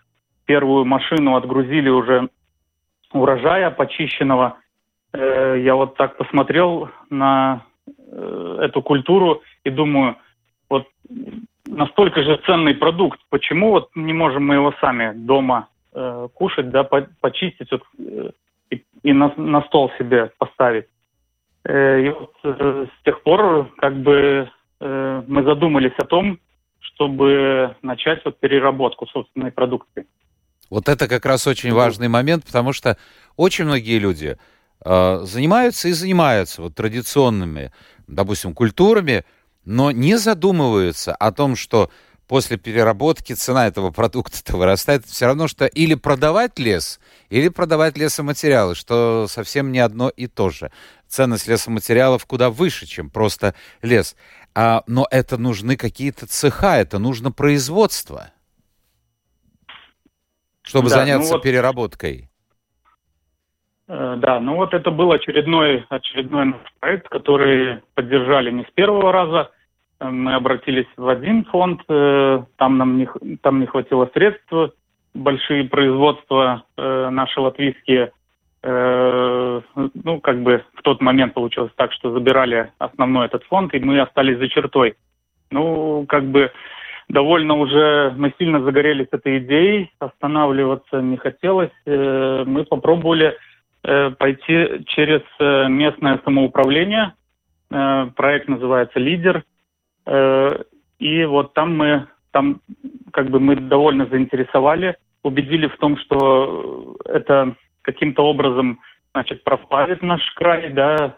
[0.45, 2.29] первую машину отгрузили уже
[3.11, 4.57] урожая почищенного,
[5.13, 10.17] э, я вот так посмотрел на э, эту культуру и думаю,
[10.69, 10.87] вот
[11.65, 16.83] настолько же ценный продукт, почему вот не можем мы его сами дома э, кушать, да,
[16.83, 18.29] по почистить вот, э,
[18.69, 20.85] и, и на, на стол себе поставить.
[21.63, 24.49] Э, и вот э, с тех пор как бы
[24.85, 26.39] э, мы задумались о том,
[26.79, 30.05] чтобы начать вот переработку собственной продукции.
[30.69, 32.97] Вот это как раз очень важный момент, потому что
[33.35, 34.37] очень многие люди
[34.83, 37.71] э, занимаются и занимаются вот традиционными,
[38.07, 39.25] допустим, культурами,
[39.65, 41.89] но не задумываются о том, что
[42.27, 45.05] после переработки цена этого продукта вырастает.
[45.05, 50.49] все равно, что или продавать лес, или продавать лесоматериалы, что совсем не одно и то
[50.49, 50.71] же.
[51.07, 54.15] Ценность лесоматериалов куда выше, чем просто лес.
[54.55, 58.31] А, но это нужны какие-то цеха, это нужно производство
[60.65, 62.29] чтобы да, заняться ну вот, переработкой.
[63.87, 69.51] Э, да, ну вот это был очередной, очередной проект, который поддержали не с первого раза.
[69.99, 73.07] Э, мы обратились в один фонд, э, там нам не,
[73.41, 74.51] там не хватило средств,
[75.13, 78.11] большие производства наши латвийские,
[78.67, 83.99] ну, как бы в тот момент получилось так, что забирали основной этот фонд, и мы
[83.99, 84.95] остались за чертой.
[85.51, 86.51] Ну, как бы
[87.09, 91.71] довольно уже мы сильно загорелись этой идеей, останавливаться не хотелось.
[91.85, 93.37] Э, мы попробовали
[93.83, 97.13] э, пойти через э, местное самоуправление.
[97.67, 99.43] Проект называется «Лидер».
[100.99, 102.61] И вот там мы, там
[103.11, 108.79] как бы мы довольно заинтересовали, убедили в том, что это каким-то образом,
[109.13, 111.15] значит, прославит наш край, да,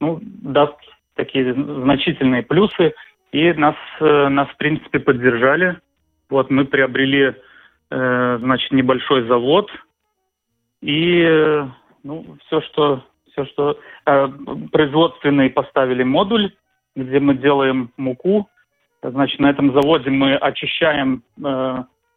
[0.00, 0.76] ну, даст
[1.14, 2.94] такие значительные плюсы–
[3.32, 5.78] и нас, э, нас в принципе, поддержали.
[6.28, 7.34] Вот мы приобрели,
[7.90, 9.70] э, значит, небольшой завод.
[10.82, 11.66] И, э,
[12.04, 16.52] ну, все, что, все, что производственный поставили модуль,
[16.94, 18.48] где мы делаем муку.
[19.02, 21.22] Значит, на этом заводе мы очищаем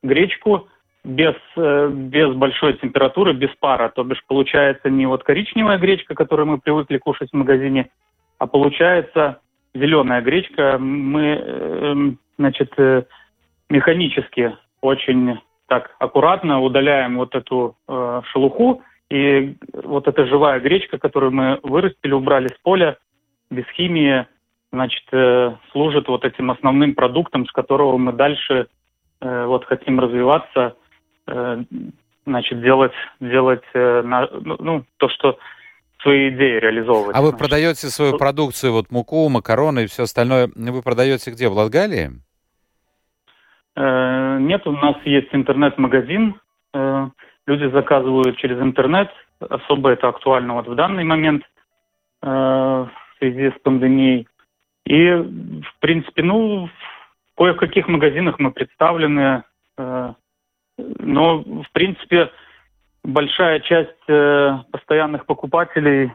[0.04, 0.68] гречку
[1.06, 3.90] без, без большой температуры, без пара.
[3.90, 7.90] То бишь получается не вот коричневая гречка, которую мы привыкли кушать в магазине,
[8.40, 9.40] а получается
[9.76, 13.04] зеленая гречка, мы, эм, значит, э,
[13.70, 21.32] механически очень так аккуратно удаляем вот эту э, шелуху, и вот эта живая гречка, которую
[21.32, 22.98] мы вырастили, убрали с поля,
[23.52, 24.26] без химии,
[24.72, 28.68] значит, э, служит вот этим основным продуктом, с которого мы дальше
[29.22, 30.72] э, вот хотим развиваться, э,
[32.26, 35.38] значит, делать, делать э, ну, ну, то, что
[36.02, 37.16] свои идеи реализовывать.
[37.16, 41.54] А вы продаете свою продукцию, вот муку, макароны и все остальное, вы продаете где, в
[41.54, 42.12] Латгалии?
[43.76, 46.40] Э, нет, у нас есть интернет-магазин.
[46.74, 47.08] Э,
[47.48, 49.10] люди заказывают через интернет.
[49.40, 51.44] Особо это актуально вот в данный момент
[52.22, 54.28] э, в связи с пандемией.
[54.86, 59.44] И, в принципе, ну, в кое-каких магазинах мы представлены.
[60.78, 62.32] Но, в принципе,
[63.04, 66.12] большая часть э, постоянных покупателей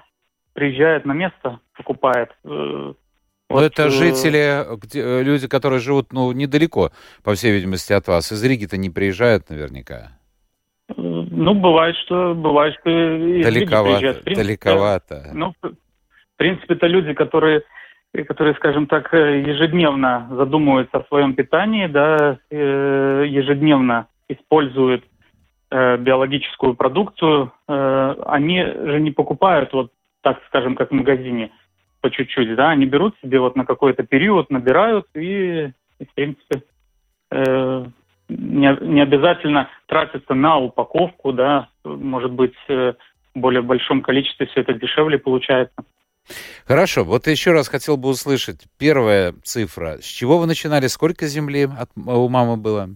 [0.52, 2.30] приезжает на место, покупает.
[2.44, 2.92] Э,
[3.48, 6.90] вот, это э, жители, где, э, люди, которые живут ну, недалеко,
[7.24, 8.30] по всей видимости, от вас.
[8.32, 10.12] Из Риги-то не приезжают наверняка.
[10.88, 14.46] Э, ну, бывает, что бывает, что из далековато, Риги приезжают.
[14.46, 15.30] далековато.
[15.32, 15.72] Ну, в
[16.36, 17.62] принципе, это люди, которые
[18.26, 25.04] которые, скажем так, ежедневно задумываются о своем питании, да, ежедневно используют
[25.70, 31.50] э, биологическую продукцию, э, они же не покупают вот так, скажем, как в магазине
[32.00, 36.62] по чуть-чуть, да, они берут себе вот на какой-то период, набирают и, и в принципе,
[37.30, 37.86] э,
[38.28, 42.96] не, не обязательно тратиться на упаковку, да, может быть, в
[43.34, 45.74] более большом количестве все это дешевле получается.
[46.66, 48.64] Хорошо, вот еще раз хотел бы услышать.
[48.78, 49.98] Первая цифра.
[50.00, 50.86] С чего вы начинали?
[50.86, 52.90] Сколько земли от, у мамы было?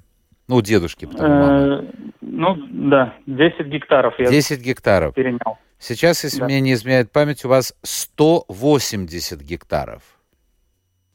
[0.49, 1.91] Ну, дедушки, потом мамы.
[2.21, 5.15] Ну, да, 10 гектаров я 10 гектаров.
[5.15, 5.59] перенял.
[5.79, 6.47] Сейчас, если да.
[6.47, 10.03] мне не изменяет память, у вас 180 гектаров.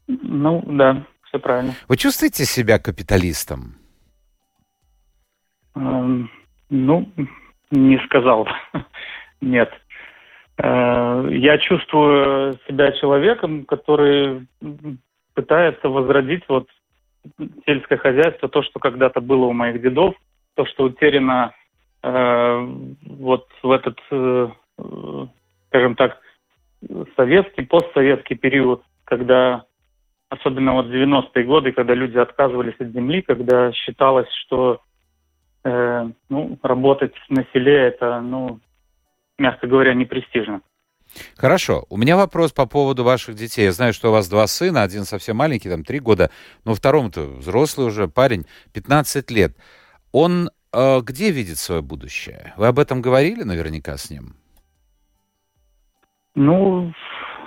[0.06, 1.74] Ну, да, все правильно.
[1.88, 3.76] Вы чувствуете себя капиталистом?
[5.76, 6.30] Эм,
[6.68, 7.08] ну,
[7.70, 8.48] не сказал.
[9.40, 9.70] Нет.
[10.58, 14.46] Э, я чувствую себя человеком, который
[15.34, 16.68] пытается возродить вот
[17.66, 20.14] сельское хозяйство, то, что когда-то было у моих дедов,
[20.54, 21.52] то, что утеряно
[22.02, 22.68] э,
[23.06, 24.48] вот в этот, э,
[25.68, 26.18] скажем так,
[27.16, 29.64] советский, постсоветский период, когда,
[30.28, 34.80] особенно вот 90-е годы, когда люди отказывались от земли, когда считалось, что
[35.64, 38.60] э, ну, работать на селе это, ну,
[39.38, 40.62] мягко говоря, не престижно.
[41.36, 41.84] Хорошо.
[41.88, 43.64] У меня вопрос по поводу ваших детей.
[43.64, 46.30] Я знаю, что у вас два сына, один совсем маленький, там три года,
[46.64, 49.52] но второму-то взрослый уже парень, 15 лет.
[50.12, 52.54] Он э, где видит свое будущее?
[52.56, 54.34] Вы об этом говорили наверняка с ним?
[56.34, 56.92] Ну,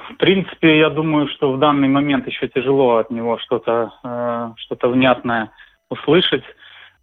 [0.09, 4.89] в принципе, я думаю, что в данный момент еще тяжело от него что-то э, что
[4.89, 5.51] внятное
[5.89, 6.43] услышать.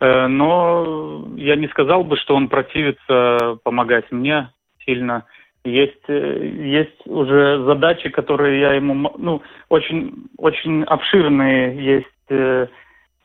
[0.01, 4.51] Э, но я не сказал бы, что он противится помогать мне
[4.85, 5.25] сильно.
[5.65, 12.67] Есть уже задачи, которые я ему, ну, очень, очень обширные есть, э,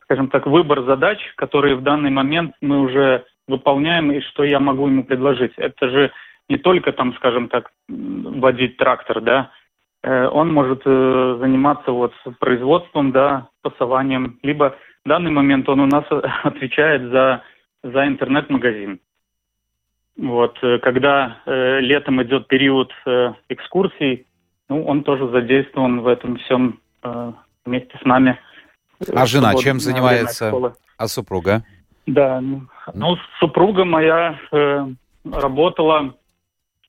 [0.02, 4.86] скажем так, выбор задач, которые в данный момент мы уже выполняем, и что я могу
[4.86, 5.52] ему предложить.
[5.56, 6.12] Это же
[6.48, 9.50] не только там, скажем так, водить трактор, да,
[10.02, 16.04] э, он может заниматься вот производством, да, спасованием, либо в данный момент он у нас
[16.42, 17.42] отвечает за,
[17.82, 19.00] за интернет-магазин.
[20.16, 24.26] Вот, э, когда э, летом идет период э, экскурсий,
[24.68, 27.32] ну, он тоже задействован в этом всем э,
[27.64, 28.38] вместе с нами.
[29.14, 30.52] А жена чем занимается?
[30.96, 31.62] А супруга?
[32.06, 32.62] Да, ну,
[32.94, 34.86] ну супруга моя э,
[35.30, 36.14] работала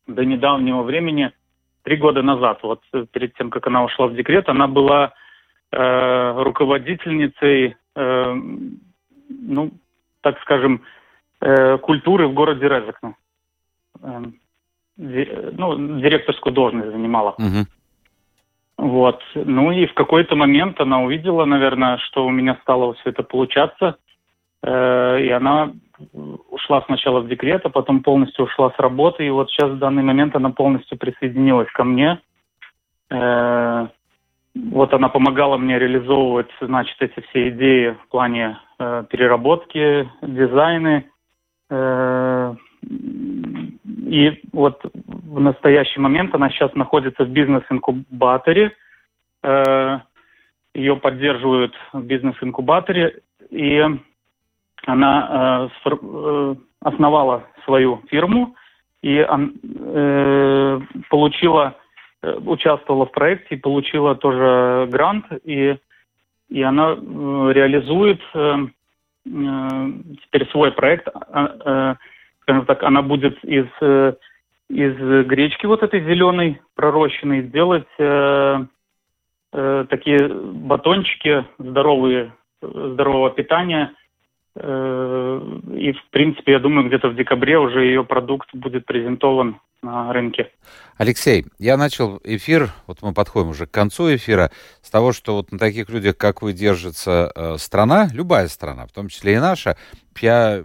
[0.08, 1.32] до недавнего времени,
[1.84, 5.14] три года назад, вот э, перед тем, как она ушла в декрет, она была
[5.72, 8.36] э, руководительницей, э,
[9.30, 9.72] ну,
[10.22, 10.84] так скажем,
[11.42, 13.16] э, культуры в городе Резекне.
[14.02, 14.22] Э,
[14.98, 17.36] ну, директорскую должность занимала.
[17.38, 17.66] Угу.
[18.78, 19.22] Вот.
[19.36, 23.98] Ну и в какой-то момент она увидела, наверное, что у меня стало все это получаться.
[24.64, 25.74] Э, и она
[26.50, 29.26] ушла сначала в декрет, а потом полностью ушла с работы.
[29.26, 32.20] И вот сейчас в данный момент она полностью присоединилась ко мне.
[33.10, 33.88] Э,
[34.56, 41.06] вот она помогала мне реализовывать, значит, эти все идеи в плане э, переработки, дизайны,
[44.08, 48.74] и вот в настоящий момент она сейчас находится в бизнес-инкубаторе.
[49.44, 50.00] Э,
[50.74, 53.20] Ее поддерживают в бизнес-инкубаторе.
[53.50, 53.84] И
[54.86, 58.56] она э, основала свою фирму
[59.02, 59.26] и
[61.10, 61.76] получила,
[62.22, 65.26] участвовала в проекте и получила тоже грант.
[65.44, 65.78] И,
[66.50, 68.68] и она реализует Э,
[70.24, 71.96] теперь свой проект, а, э,
[72.42, 74.14] скажем так, она будет из, э,
[74.70, 77.88] из гречки вот этой зеленой пророщенной сделать
[79.90, 83.94] такие батончики здоровые, здорового питания.
[84.60, 90.52] И, в принципе, я думаю, где-то в декабре уже ее продукт будет презентован на рынке.
[90.98, 95.52] Алексей, я начал эфир, вот мы подходим уже к концу эфира, с того, что вот
[95.52, 99.78] на таких людях, как вы, держится э, страна, любая страна, в том числе и наша.
[100.20, 100.64] Я,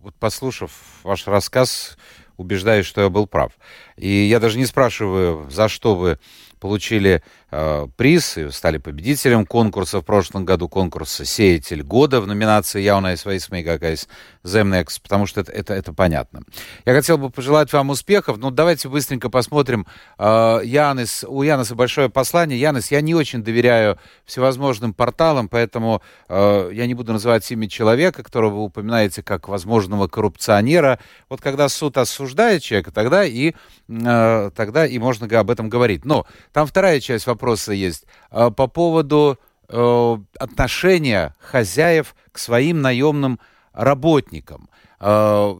[0.00, 0.72] вот послушав
[1.04, 1.96] ваш рассказ,
[2.36, 3.52] убеждаюсь, что я был прав.
[3.96, 6.18] И я даже не спрашиваю, за что вы
[6.60, 7.22] получили
[7.54, 13.22] э, приз и стали победителем конкурса в прошлом году, конкурса «Сеятель года» в номинации «Jaunais
[13.24, 14.08] veiksmīgākais
[14.42, 16.42] zemnieks», потому что это, это, это понятно.
[16.84, 19.86] Я хотел бы пожелать вам успехов, но давайте быстренько посмотрим.
[20.18, 22.58] Э, Янис, у Яниса большое послание.
[22.58, 28.24] Янис, я не очень доверяю всевозможным порталам, поэтому э, я не буду называть имя человека,
[28.24, 30.98] которого вы упоминаете как возможного коррупционера.
[31.28, 33.54] Вот когда суд осуждает человека, тогда и,
[33.86, 36.04] тогда и можно об этом говорить.
[36.04, 38.06] Но там вторая часть вопроса есть.
[38.30, 39.38] А, по поводу
[39.68, 43.38] э, отношения хозяев к своим наемным
[43.72, 44.68] работникам.
[45.00, 45.56] А,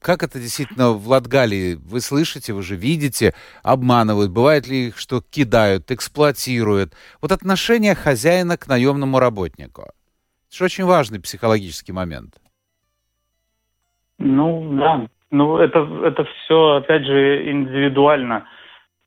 [0.00, 1.74] как это действительно в Латгалии?
[1.74, 4.30] Вы слышите, вы же видите, обманывают.
[4.30, 6.94] Бывает ли их, что кидают, эксплуатируют?
[7.20, 9.82] Вот отношение хозяина к наемному работнику.
[9.82, 12.34] Это же очень важный психологический момент.
[14.18, 15.08] Ну, да.
[15.30, 18.48] Ну, это, это все, опять же, индивидуально.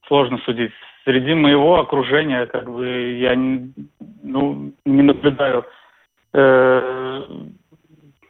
[0.08, 0.72] Сложно судить.
[1.04, 3.74] Среди моего окружения, как бы, я не,
[4.22, 5.66] ну, не наблюдаю
[6.34, 7.22] э,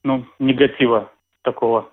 [0.04, 1.12] ну, негатива
[1.42, 1.90] такого.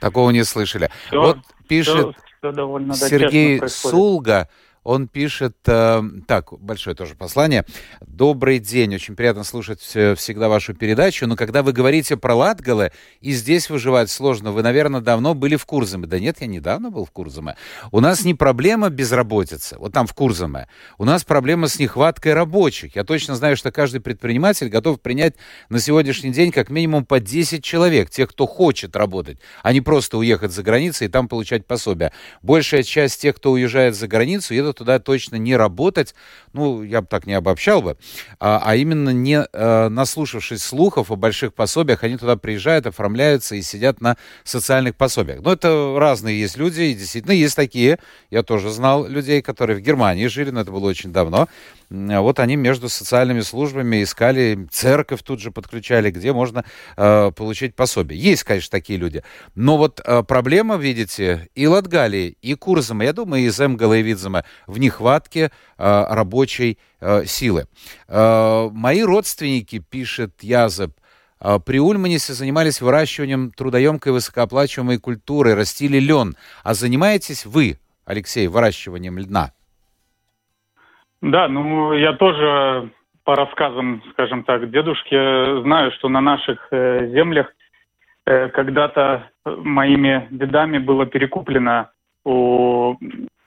[0.00, 0.88] Такого не слышали.
[1.08, 4.48] Все, вот пишет все, все Сергей Сулга,
[4.82, 7.64] он пишет, э, так, большое тоже послание.
[8.00, 13.32] Добрый день, очень приятно слушать всегда вашу передачу, но когда вы говорите про Латгалы, и
[13.32, 16.06] здесь выживать сложно, вы, наверное, давно были в Курзаме.
[16.06, 17.56] Да нет, я недавно был в Курзаме.
[17.92, 20.68] У нас не проблема безработицы, вот там в Курзаме.
[20.98, 22.96] У нас проблема с нехваткой рабочих.
[22.96, 25.34] Я точно знаю, что каждый предприниматель готов принять
[25.68, 30.16] на сегодняшний день как минимум по 10 человек, тех, кто хочет работать, а не просто
[30.16, 32.12] уехать за границу и там получать пособие.
[32.42, 36.14] Большая часть тех, кто уезжает за границу, едут туда точно не работать,
[36.52, 37.96] ну, я бы так не обобщал бы,
[38.38, 43.62] а, а именно не а, наслушавшись слухов о больших пособиях, они туда приезжают, оформляются и
[43.62, 45.40] сидят на социальных пособиях.
[45.42, 47.98] Но это разные есть люди, и действительно есть такие,
[48.30, 51.48] я тоже знал людей, которые в Германии жили, но это было очень давно,
[51.90, 56.64] вот они между социальными службами искали, церковь тут же подключали, где можно
[56.96, 58.20] э, получить пособие.
[58.20, 59.24] Есть, конечно, такие люди.
[59.56, 64.44] Но вот э, проблема, видите, и Латгалии, и Курзама, я думаю, и Земгала, и Видзама
[64.66, 67.66] в нехватке э, рабочей э, силы.
[68.08, 70.92] Э, мои родственники, пишет Язеп,
[71.40, 76.36] э, при Ульманисе занимались выращиванием трудоемкой высокооплачиваемой культуры, растили лен.
[76.64, 79.52] А занимаетесь вы, Алексей, выращиванием льна?
[81.22, 82.90] Да, ну я тоже
[83.24, 87.52] по рассказам, скажем так, дедушки знаю, что на наших э, землях
[88.26, 91.90] э, когда-то моими дедами было перекуплено
[92.24, 92.96] у,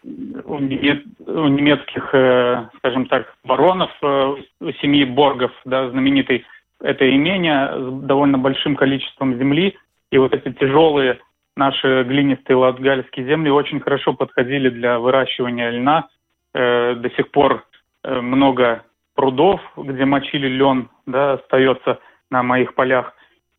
[0.04, 6.46] у, немец, у немецких, э, скажем так, баронов, э, у семьи Боргов, да, знаменитый,
[6.82, 9.78] это имение с довольно большим количеством земли,
[10.12, 11.20] и вот эти тяжелые
[11.56, 16.08] наши глинистые латгальские земли очень хорошо подходили для выращивания льна,
[16.54, 17.66] э, до сих пор
[18.04, 18.84] много
[19.16, 22.00] прудов, где мочили лен, да, остается
[22.30, 23.14] на моих полях.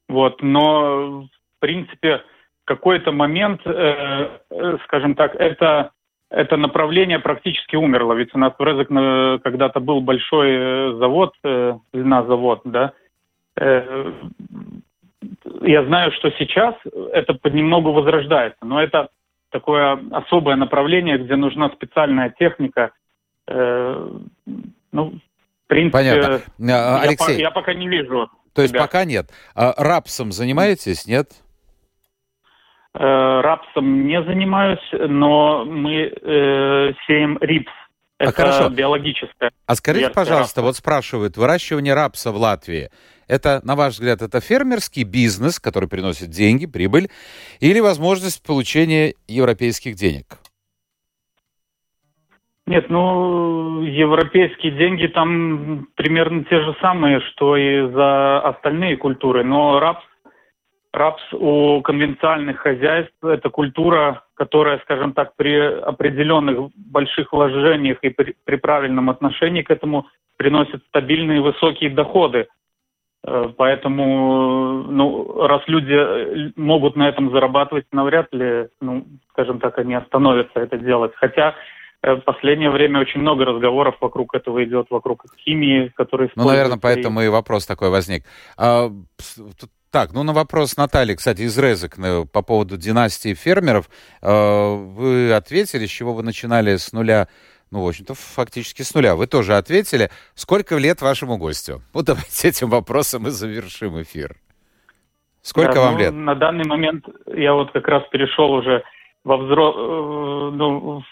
[0.06, 2.22] Вот, но в принципе
[2.66, 3.62] какой-то момент,
[4.84, 5.92] скажем так, это
[6.34, 8.14] это направление практически умерло.
[8.14, 8.88] Ведь у нас в Резек
[9.42, 12.92] когда-то был большой э, завод, э, льнозавод, да.
[13.56, 14.12] Э,
[15.62, 16.74] я знаю, что сейчас
[17.12, 19.08] это понемногу возрождается, но это
[19.50, 22.90] такое особое направление, где нужна специальная техника,
[23.46, 24.10] Э,
[24.92, 26.42] ну, в принципе, Понятно.
[26.70, 28.30] А, Алексей, я, я пока не вижу.
[28.54, 29.30] То есть пока нет.
[29.54, 31.30] А рапсом занимаетесь, нет?
[32.96, 37.72] Э, рапсом не занимаюсь, но мы э, сеем рипс.
[38.18, 38.68] А это хорошо.
[38.68, 39.50] биологическое.
[39.66, 40.62] А скажите, пожалуйста, рапса.
[40.62, 42.90] вот спрашивают, выращивание рапса в Латвии,
[43.26, 47.08] это, на ваш взгляд, это фермерский бизнес, который приносит деньги, прибыль,
[47.58, 50.38] или возможность получения европейских денег?
[52.66, 59.42] Нет, ну, европейские деньги там примерно те же самые, что и за остальные культуры.
[59.42, 60.04] Но рапс,
[60.96, 68.34] рапс у конвенциальных хозяйств– это культура, которая, скажем так, при определенных больших вложениях и при,
[68.44, 72.46] при правильном отношении к этому приносит стабильные высокие доходы.
[73.26, 79.78] Э, поэтому, ну, раз люди э, могут на этом зарабатывать, навряд ли, ну, скажем так,
[79.78, 81.12] они остановятся это делать.
[81.16, 81.54] Хотя
[82.04, 86.30] Э, в последнее время очень много разговоров вокруг этого идет, вокруг химии, которые...
[86.36, 88.24] Ну, наверное, поэтому и вопрос такой возник.
[88.58, 88.90] А,
[89.94, 91.94] так, ну на вопрос Натальи, кстати, из Резек
[92.32, 93.88] по поводу династии фермеров,
[94.22, 97.28] э, вы ответили, с чего вы начинали с нуля,
[97.70, 99.14] ну, в общем-то, фактически с нуля.
[99.14, 100.10] Вы тоже ответили.
[100.34, 101.80] Сколько лет вашему гостю?
[101.94, 104.34] Вот давайте этим вопросом и завершим эфир.
[105.42, 106.12] Сколько да, вам ну, лет?
[106.12, 108.82] На данный момент я вот как раз перешел уже
[109.22, 109.74] во взро...
[109.76, 111.04] Э, ну,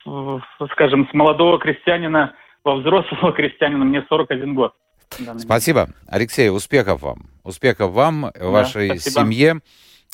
[0.73, 4.75] скажем, с молодого крестьянина во взрослого крестьянина мне 41 год.
[5.39, 5.91] Спасибо.
[6.07, 7.31] Алексей, успехов вам.
[7.43, 9.21] Успехов вам, да, вашей спасибо.
[9.21, 9.61] семье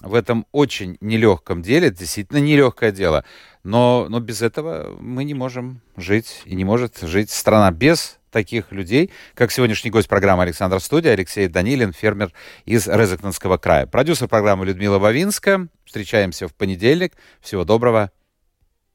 [0.03, 1.89] в этом очень нелегком деле.
[1.89, 3.25] Это действительно нелегкое дело.
[3.65, 8.73] Но, но без этого мы не можем жить, и не может жить страна без таких
[8.73, 12.33] людей, как сегодняшний гость программы Александр Студия, Алексей Данилин, фермер
[12.65, 13.87] из Резакненского края.
[13.87, 15.69] Продюсер программы Людмила Вавинская.
[15.85, 17.15] Встречаемся в понедельник.
[17.41, 18.13] Всего доброго,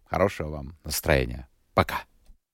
[0.05, 1.47] хорошего вам настроения.
[1.73, 2.03] Пока.